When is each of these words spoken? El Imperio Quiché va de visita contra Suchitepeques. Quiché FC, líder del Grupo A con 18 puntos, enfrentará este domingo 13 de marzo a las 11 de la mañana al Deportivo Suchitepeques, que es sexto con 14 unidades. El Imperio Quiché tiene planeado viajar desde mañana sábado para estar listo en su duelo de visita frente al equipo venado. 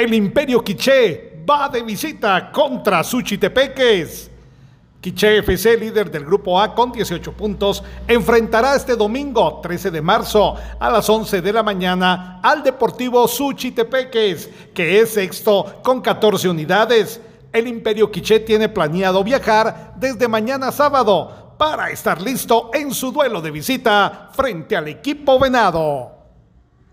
El 0.00 0.14
Imperio 0.14 0.64
Quiché 0.64 1.42
va 1.46 1.68
de 1.68 1.82
visita 1.82 2.50
contra 2.50 3.04
Suchitepeques. 3.04 4.30
Quiché 4.98 5.42
FC, 5.42 5.76
líder 5.76 6.10
del 6.10 6.24
Grupo 6.24 6.58
A 6.58 6.74
con 6.74 6.90
18 6.90 7.34
puntos, 7.34 7.84
enfrentará 8.08 8.76
este 8.76 8.96
domingo 8.96 9.60
13 9.62 9.90
de 9.90 10.00
marzo 10.00 10.56
a 10.78 10.88
las 10.88 11.06
11 11.06 11.42
de 11.42 11.52
la 11.52 11.62
mañana 11.62 12.40
al 12.42 12.62
Deportivo 12.62 13.28
Suchitepeques, 13.28 14.48
que 14.72 15.00
es 15.00 15.10
sexto 15.10 15.80
con 15.82 16.00
14 16.00 16.48
unidades. 16.48 17.20
El 17.52 17.66
Imperio 17.66 18.10
Quiché 18.10 18.40
tiene 18.40 18.70
planeado 18.70 19.22
viajar 19.22 19.92
desde 19.96 20.28
mañana 20.28 20.72
sábado 20.72 21.56
para 21.58 21.90
estar 21.90 22.22
listo 22.22 22.70
en 22.72 22.94
su 22.94 23.12
duelo 23.12 23.42
de 23.42 23.50
visita 23.50 24.30
frente 24.32 24.78
al 24.78 24.88
equipo 24.88 25.38
venado. 25.38 26.19